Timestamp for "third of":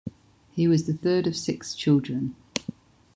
0.95-1.35